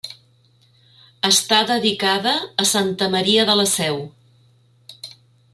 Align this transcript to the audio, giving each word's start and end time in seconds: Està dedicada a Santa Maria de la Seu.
Està 1.29 1.59
dedicada 1.73 2.33
a 2.65 2.67
Santa 2.73 3.13
Maria 3.19 3.47
de 3.51 3.59
la 3.63 3.71
Seu. 3.77 4.05